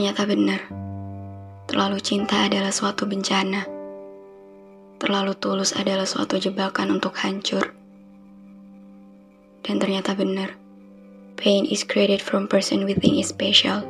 Ternyata 0.00 0.24
benar, 0.24 0.64
terlalu 1.68 2.00
cinta 2.00 2.48
adalah 2.48 2.72
suatu 2.72 3.04
bencana. 3.04 3.68
Terlalu 4.96 5.36
tulus 5.36 5.76
adalah 5.76 6.08
suatu 6.08 6.40
jebakan 6.40 6.96
untuk 6.96 7.12
hancur. 7.20 7.76
Dan 9.60 9.76
ternyata 9.76 10.16
benar, 10.16 10.56
pain 11.36 11.68
is 11.68 11.84
created 11.84 12.24
from 12.24 12.48
person 12.48 12.88
we 12.88 12.96
think 12.96 13.20
is 13.20 13.28
special. 13.28 13.84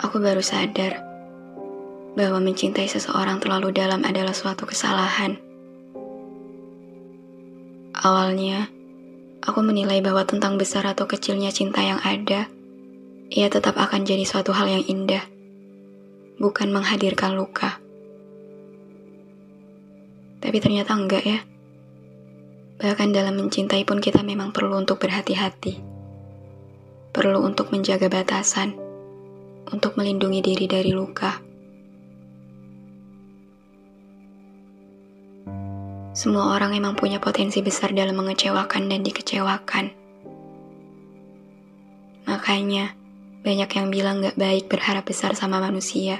Aku 0.00 0.24
baru 0.24 0.40
sadar 0.40 1.04
bahwa 2.16 2.40
mencintai 2.40 2.88
seseorang 2.88 3.44
terlalu 3.44 3.76
dalam 3.76 4.08
adalah 4.08 4.32
suatu 4.32 4.64
kesalahan. 4.64 5.36
Awalnya, 7.92 8.77
aku 9.48 9.64
menilai 9.64 10.04
bahwa 10.04 10.28
tentang 10.28 10.60
besar 10.60 10.84
atau 10.84 11.08
kecilnya 11.08 11.48
cinta 11.48 11.80
yang 11.80 11.96
ada, 12.04 12.52
ia 13.32 13.48
tetap 13.48 13.80
akan 13.80 14.04
jadi 14.04 14.28
suatu 14.28 14.52
hal 14.52 14.68
yang 14.68 14.84
indah, 14.84 15.24
bukan 16.36 16.68
menghadirkan 16.68 17.32
luka. 17.32 17.80
Tapi 20.44 20.56
ternyata 20.60 20.92
enggak 20.92 21.24
ya. 21.24 21.40
Bahkan 22.78 23.08
dalam 23.10 23.40
mencintai 23.40 23.88
pun 23.88 24.04
kita 24.04 24.20
memang 24.20 24.52
perlu 24.52 24.76
untuk 24.76 25.00
berhati-hati. 25.00 25.80
Perlu 27.10 27.40
untuk 27.42 27.72
menjaga 27.72 28.06
batasan, 28.06 28.76
untuk 29.72 29.96
melindungi 29.96 30.44
diri 30.44 30.68
dari 30.68 30.92
luka. 30.92 31.47
Semua 36.18 36.50
orang 36.50 36.74
emang 36.74 36.98
punya 36.98 37.22
potensi 37.22 37.62
besar 37.62 37.94
dalam 37.94 38.18
mengecewakan 38.18 38.90
dan 38.90 39.06
dikecewakan. 39.06 39.86
Makanya, 42.26 42.90
banyak 43.46 43.70
yang 43.70 43.86
bilang 43.86 44.26
gak 44.26 44.34
baik 44.34 44.66
berharap 44.66 45.06
besar 45.06 45.38
sama 45.38 45.62
manusia. 45.62 46.18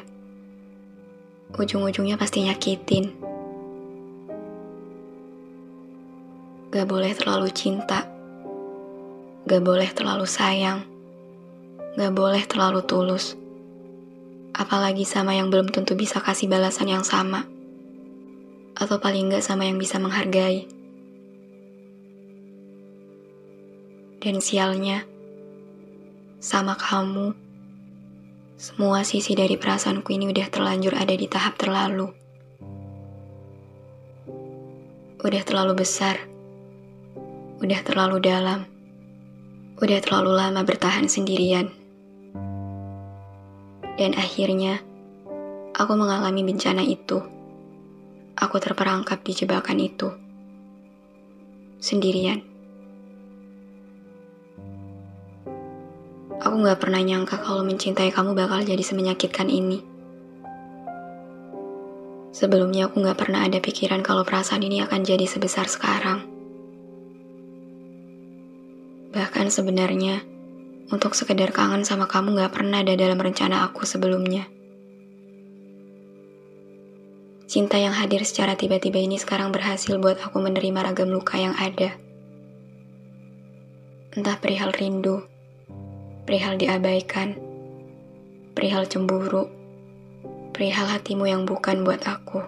Ujung-ujungnya 1.51 2.15
pasti 2.15 2.47
nyakitin. 2.47 3.11
Gak 6.71 6.87
boleh 6.87 7.11
terlalu 7.19 7.51
cinta. 7.51 8.07
Gak 9.51 9.63
boleh 9.67 9.91
terlalu 9.91 10.31
sayang. 10.31 10.87
Gak 11.99 12.15
boleh 12.15 12.47
terlalu 12.47 12.87
tulus. 12.87 13.35
Apalagi 14.55 15.03
sama 15.03 15.35
yang 15.35 15.51
belum 15.51 15.75
tentu 15.75 15.99
bisa 15.99 16.23
kasih 16.23 16.47
balasan 16.47 16.87
yang 16.87 17.03
sama 17.03 17.58
atau 18.79 19.03
paling 19.03 19.27
enggak 19.27 19.43
sama 19.43 19.67
yang 19.67 19.77
bisa 19.77 19.99
menghargai. 19.99 20.71
Dan 24.23 24.39
sialnya, 24.39 25.03
sama 26.39 26.79
kamu, 26.79 27.35
semua 28.55 29.03
sisi 29.03 29.35
dari 29.35 29.59
perasaanku 29.59 30.15
ini 30.15 30.31
udah 30.31 30.47
terlanjur 30.47 30.95
ada 30.95 31.15
di 31.15 31.27
tahap 31.27 31.59
terlalu. 31.59 32.11
Udah 35.19 35.43
terlalu 35.43 35.83
besar, 35.83 36.23
udah 37.59 37.81
terlalu 37.83 38.23
dalam, 38.23 38.63
udah 39.83 39.99
terlalu 39.99 40.31
lama 40.39 40.63
bertahan 40.63 41.11
sendirian. 41.11 41.75
Dan 43.99 44.15
akhirnya, 44.15 44.79
aku 45.75 45.99
mengalami 45.99 46.47
bencana 46.47 46.87
itu 46.87 47.38
aku 48.49 48.57
terperangkap 48.65 49.21
di 49.21 49.37
jebakan 49.37 49.77
itu. 49.77 50.09
Sendirian. 51.85 52.41
Aku 56.41 56.57
gak 56.65 56.81
pernah 56.81 57.05
nyangka 57.05 57.45
kalau 57.45 57.61
mencintai 57.61 58.09
kamu 58.09 58.33
bakal 58.33 58.65
jadi 58.65 58.81
semenyakitkan 58.81 59.53
ini. 59.53 59.85
Sebelumnya 62.33 62.89
aku 62.89 63.05
gak 63.05 63.21
pernah 63.21 63.45
ada 63.45 63.61
pikiran 63.61 64.01
kalau 64.01 64.25
perasaan 64.25 64.65
ini 64.65 64.81
akan 64.81 65.05
jadi 65.05 65.29
sebesar 65.29 65.69
sekarang. 65.69 66.25
Bahkan 69.13 69.47
sebenarnya, 69.53 70.25
untuk 70.89 71.13
sekedar 71.13 71.53
kangen 71.53 71.85
sama 71.85 72.09
kamu 72.09 72.41
gak 72.41 72.57
pernah 72.57 72.81
ada 72.81 72.97
dalam 72.97 73.21
rencana 73.21 73.69
aku 73.69 73.85
sebelumnya. 73.85 74.58
Cinta 77.49 77.81
yang 77.81 77.97
hadir 77.97 78.29
secara 78.29 78.61
tiba-tiba 78.61 79.01
ini 79.01 79.17
sekarang 79.17 79.57
berhasil 79.57 79.97
buat 79.97 80.21
aku 80.21 80.37
menerima 80.37 80.85
ragam 80.85 81.09
luka 81.09 81.41
yang 81.41 81.57
ada. 81.57 81.97
Entah 84.13 84.37
perihal 84.37 84.69
rindu, 84.77 85.25
perihal 86.29 86.61
diabaikan, 86.61 87.41
perihal 88.53 88.85
cemburu, 88.85 89.49
perihal 90.53 90.93
hatimu 90.93 91.25
yang 91.25 91.49
bukan 91.49 91.89
buat 91.89 92.05
aku. 92.05 92.45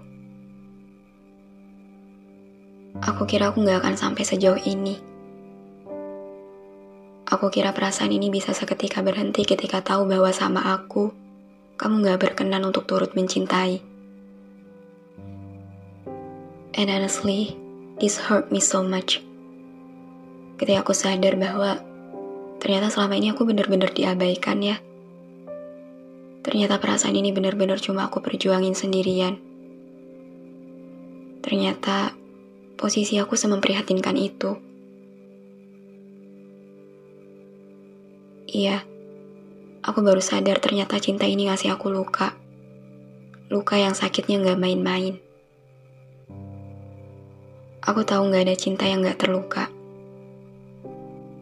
Aku 3.01 3.25
kira 3.25 3.57
aku 3.57 3.65
gak 3.65 3.81
akan 3.81 3.97
sampai 3.97 4.29
sejauh 4.29 4.61
ini. 4.69 5.01
Aku 7.25 7.49
kira 7.49 7.73
perasaan 7.73 8.13
ini 8.13 8.29
bisa 8.29 8.53
seketika 8.53 9.01
berhenti 9.01 9.49
ketika 9.49 9.81
tahu 9.81 10.05
bahwa 10.05 10.29
sama 10.29 10.77
aku, 10.77 11.09
kamu 11.81 12.05
gak 12.05 12.21
berkenan 12.21 12.69
untuk 12.69 12.85
turut 12.85 13.17
mencintai. 13.17 13.90
And 16.81 16.89
honestly, 16.89 17.61
this 18.01 18.17
hurt 18.17 18.49
me 18.49 18.57
so 18.57 18.81
much. 18.81 19.21
Ketika 20.57 20.81
aku 20.81 20.97
sadar 20.97 21.37
bahwa 21.37 21.77
ternyata 22.57 22.89
selama 22.89 23.21
ini 23.21 23.37
aku 23.37 23.45
benar-benar 23.45 23.93
diabaikan 23.93 24.65
ya. 24.65 24.81
Ternyata 26.41 26.81
perasaan 26.81 27.21
ini 27.21 27.37
benar-benar 27.37 27.77
cuma 27.85 28.09
aku 28.09 28.25
perjuangin 28.25 28.73
sendirian. 28.73 29.37
Ternyata 31.45 32.17
posisi 32.81 33.21
aku 33.21 33.37
sememprihatinkan 33.37 34.17
itu. 34.17 34.57
Iya, 38.49 38.89
aku 39.85 40.01
baru 40.01 40.25
sadar 40.25 40.57
ternyata 40.65 40.97
cinta 40.97 41.29
ini 41.29 41.53
ngasih 41.53 41.77
aku 41.77 41.93
luka. 41.93 42.41
Luka 43.53 43.77
yang 43.77 43.93
sakitnya 43.93 44.41
gak 44.41 44.57
main-main. 44.57 45.30
Aku 47.81 48.05
tahu 48.05 48.29
gak 48.29 48.45
ada 48.45 48.53
cinta 48.53 48.85
yang 48.85 49.01
gak 49.01 49.25
terluka. 49.25 49.73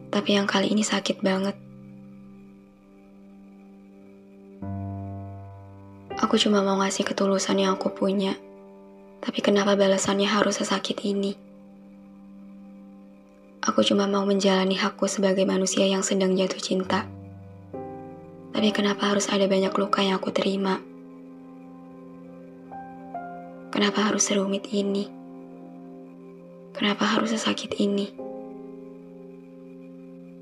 Tapi 0.07 0.39
yang 0.39 0.47
kali 0.47 0.71
ini 0.71 0.87
sakit 0.87 1.19
banget. 1.19 1.59
Aku 6.15 6.39
cuma 6.39 6.63
mau 6.63 6.79
ngasih 6.79 7.03
ketulusan 7.03 7.59
yang 7.59 7.75
aku 7.75 7.91
punya. 7.91 8.39
Tapi 9.19 9.43
kenapa 9.43 9.75
balasannya 9.75 10.31
harus 10.31 10.63
sesakit 10.63 11.03
ini? 11.03 11.35
Aku 13.59 13.83
cuma 13.83 14.07
mau 14.07 14.23
menjalani 14.23 14.79
hakku 14.79 15.11
sebagai 15.11 15.43
manusia 15.43 15.83
yang 15.83 16.07
sedang 16.07 16.39
jatuh 16.39 16.63
cinta. 16.63 17.03
Tapi 18.55 18.71
kenapa 18.71 19.11
harus 19.11 19.27
ada 19.27 19.43
banyak 19.43 19.75
luka 19.75 19.99
yang 19.99 20.23
aku 20.23 20.31
terima? 20.31 20.79
Kenapa 23.75 24.07
harus 24.07 24.23
serumit 24.23 24.71
ini? 24.71 25.18
Kenapa 26.73 27.05
harus 27.05 27.33
sesakit 27.33 27.73
ini? 27.81 28.13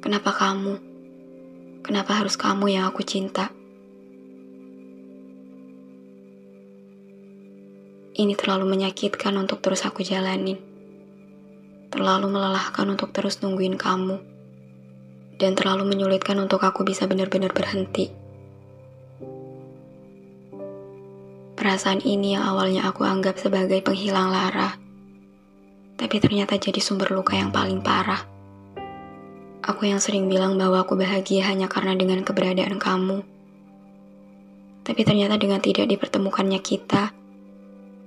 Kenapa 0.04 0.36
kamu? 0.36 0.74
Kenapa 1.84 2.20
harus 2.20 2.36
kamu 2.36 2.68
yang 2.76 2.84
aku 2.88 3.04
cinta? 3.04 3.48
Ini 8.18 8.34
terlalu 8.34 8.66
menyakitkan 8.66 9.38
untuk 9.38 9.62
terus 9.62 9.86
aku 9.86 10.02
jalanin. 10.02 10.58
Terlalu 11.94 12.34
melelahkan 12.34 12.90
untuk 12.90 13.14
terus 13.14 13.40
nungguin 13.46 13.78
kamu. 13.78 14.18
Dan 15.38 15.54
terlalu 15.54 15.86
menyulitkan 15.86 16.36
untuk 16.42 16.66
aku 16.66 16.82
bisa 16.82 17.06
benar-benar 17.06 17.54
berhenti. 17.54 18.10
Perasaan 21.54 22.02
ini 22.02 22.34
yang 22.34 22.48
awalnya 22.48 22.90
aku 22.90 23.06
anggap 23.06 23.38
sebagai 23.38 23.86
penghilang 23.86 24.34
lara, 24.34 24.87
tapi 26.08 26.24
ternyata 26.24 26.56
jadi 26.56 26.80
sumber 26.80 27.12
luka 27.12 27.36
yang 27.36 27.52
paling 27.52 27.84
parah. 27.84 28.24
Aku 29.60 29.84
yang 29.84 30.00
sering 30.00 30.32
bilang 30.32 30.56
bahwa 30.56 30.80
aku 30.80 30.96
bahagia 30.96 31.44
hanya 31.52 31.68
karena 31.68 32.00
dengan 32.00 32.24
keberadaan 32.24 32.80
kamu. 32.80 33.28
Tapi 34.88 35.02
ternyata 35.04 35.36
dengan 35.36 35.60
tidak 35.60 35.92
dipertemukannya 35.92 36.64
kita, 36.64 37.12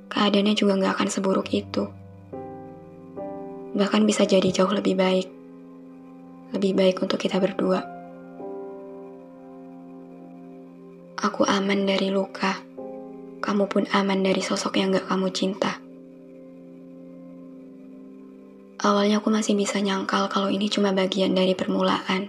keadaannya 0.08 0.56
juga 0.56 0.80
nggak 0.80 0.96
akan 0.96 1.08
seburuk 1.12 1.52
itu. 1.52 1.92
Bahkan 3.76 4.08
bisa 4.08 4.24
jadi 4.24 4.48
jauh 4.48 4.72
lebih 4.72 4.96
baik. 4.96 5.28
Lebih 6.56 6.72
baik 6.72 7.04
untuk 7.04 7.20
kita 7.20 7.36
berdua. 7.36 7.84
Aku 11.20 11.44
aman 11.44 11.84
dari 11.84 12.08
luka. 12.08 12.64
Kamu 13.44 13.68
pun 13.68 13.84
aman 13.92 14.24
dari 14.24 14.40
sosok 14.40 14.80
yang 14.80 14.96
gak 14.96 15.04
kamu 15.04 15.28
cinta. 15.36 15.79
Awalnya 18.90 19.22
aku 19.22 19.30
masih 19.30 19.54
bisa 19.54 19.78
nyangkal 19.78 20.26
kalau 20.26 20.50
ini 20.50 20.66
cuma 20.66 20.90
bagian 20.90 21.30
dari 21.30 21.54
permulaan. 21.54 22.26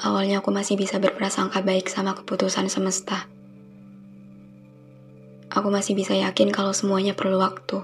Awalnya 0.00 0.40
aku 0.40 0.48
masih 0.48 0.80
bisa 0.80 0.96
berprasangka 0.96 1.60
baik 1.60 1.92
sama 1.92 2.16
keputusan 2.16 2.72
semesta 2.72 3.28
aku 5.50 5.68
masih 5.68 5.98
bisa 5.98 6.14
yakin 6.14 6.54
kalau 6.54 6.70
semuanya 6.70 7.12
perlu 7.12 7.42
waktu. 7.42 7.82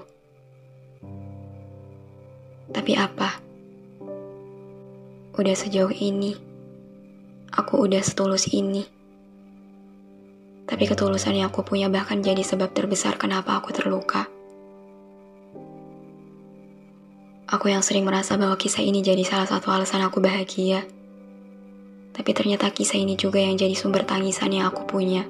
Tapi 2.71 2.91
apa? 2.95 3.43
Udah 5.37 5.55
sejauh 5.55 5.91
ini, 5.91 6.33
aku 7.53 7.85
udah 7.85 8.01
setulus 8.01 8.49
ini. 8.55 8.87
Tapi 10.67 10.83
ketulusan 10.83 11.39
yang 11.39 11.47
aku 11.51 11.63
punya 11.63 11.87
bahkan 11.87 12.19
jadi 12.19 12.43
sebab 12.43 12.73
terbesar 12.75 13.15
kenapa 13.15 13.55
aku 13.59 13.71
terluka. 13.71 14.27
Aku 17.47 17.71
yang 17.71 17.79
sering 17.79 18.03
merasa 18.03 18.35
bahwa 18.35 18.59
kisah 18.59 18.83
ini 18.83 18.99
jadi 18.99 19.23
salah 19.23 19.47
satu 19.47 19.71
alasan 19.71 20.03
aku 20.03 20.19
bahagia. 20.19 20.83
Tapi 22.11 22.35
ternyata 22.35 22.67
kisah 22.75 22.99
ini 22.99 23.15
juga 23.15 23.39
yang 23.39 23.55
jadi 23.55 23.71
sumber 23.71 24.03
tangisan 24.03 24.51
yang 24.51 24.67
aku 24.67 24.83
punya. 24.83 25.23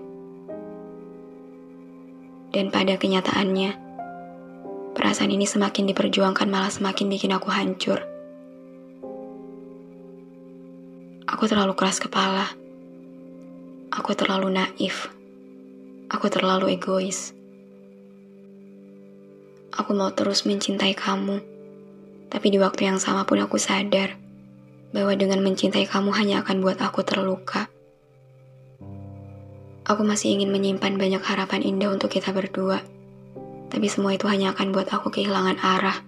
Dan 2.49 2.73
pada 2.73 2.97
kenyataannya, 2.97 3.69
perasaan 4.97 5.29
ini 5.29 5.45
semakin 5.45 5.93
diperjuangkan 5.93 6.49
malah 6.49 6.73
semakin 6.73 7.05
bikin 7.05 7.37
aku 7.37 7.53
hancur. 7.53 8.01
Aku 11.29 11.45
terlalu 11.45 11.77
keras 11.77 12.01
kepala. 12.01 12.49
Aku 13.93 14.17
terlalu 14.17 14.57
naif. 14.57 15.13
Aku 16.09 16.33
terlalu 16.33 16.81
egois. 16.81 17.37
Aku 19.77 19.93
mau 19.93 20.09
terus 20.17 20.49
mencintai 20.49 20.97
kamu. 20.97 21.56
Tapi 22.27 22.47
di 22.51 22.59
waktu 22.59 22.91
yang 22.91 22.99
sama 22.99 23.23
pun 23.23 23.39
aku 23.39 23.55
sadar 23.55 24.19
bahwa 24.91 25.15
dengan 25.15 25.43
mencintai 25.43 25.87
kamu 25.87 26.11
hanya 26.15 26.43
akan 26.43 26.63
buat 26.63 26.79
aku 26.79 27.03
terluka. 27.03 27.71
Aku 29.87 30.03
masih 30.03 30.35
ingin 30.35 30.51
menyimpan 30.51 30.99
banyak 30.99 31.23
harapan 31.23 31.63
indah 31.63 31.87
untuk 31.87 32.11
kita 32.11 32.35
berdua. 32.35 32.83
Tapi 33.71 33.87
semua 33.87 34.15
itu 34.15 34.27
hanya 34.27 34.51
akan 34.51 34.75
buat 34.75 34.91
aku 34.91 35.11
kehilangan 35.11 35.59
arah. 35.63 36.03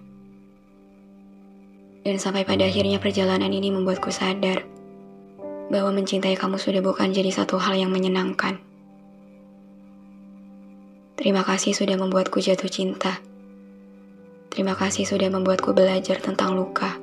Dan 2.04 2.16
sampai 2.20 2.44
pada 2.44 2.68
akhirnya 2.68 3.00
perjalanan 3.00 3.52
ini 3.52 3.72
membuatku 3.72 4.12
sadar 4.12 4.64
bahwa 5.72 5.96
mencintai 5.96 6.36
kamu 6.36 6.60
sudah 6.60 6.84
bukan 6.84 7.12
jadi 7.12 7.32
satu 7.32 7.56
hal 7.56 7.76
yang 7.76 7.88
menyenangkan. 7.88 8.60
Terima 11.20 11.44
kasih 11.44 11.76
sudah 11.76 12.00
membuatku 12.00 12.40
jatuh 12.40 12.68
cinta. 12.68 13.20
Terima 14.60 14.76
kasih 14.76 15.08
sudah 15.08 15.32
membuatku 15.32 15.72
belajar 15.72 16.20
tentang 16.20 16.52
luka. 16.52 17.00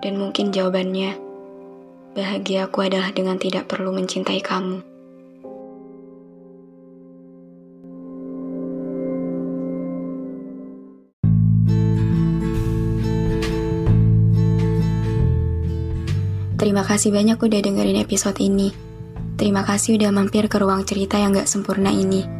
Dan 0.00 0.16
mungkin 0.16 0.56
jawabannya 0.56 1.20
Bahagiaku 2.16 2.80
adalah 2.80 3.12
dengan 3.12 3.36
tidak 3.36 3.68
perlu 3.68 3.92
mencintai 3.92 4.40
kamu. 4.40 4.80
Terima 16.56 16.88
kasih 16.88 17.12
banyak 17.12 17.36
udah 17.36 17.60
dengerin 17.60 18.00
episode 18.00 18.40
ini. 18.40 18.72
Terima 19.36 19.60
kasih 19.60 20.00
udah 20.00 20.08
mampir 20.08 20.48
ke 20.48 20.56
ruang 20.56 20.88
cerita 20.88 21.20
yang 21.20 21.36
gak 21.36 21.44
sempurna 21.44 21.92
ini. 21.92 22.39